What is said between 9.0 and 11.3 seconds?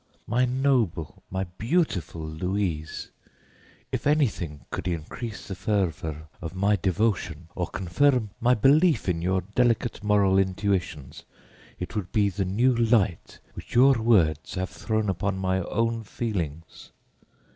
in your delicate moral intuitions,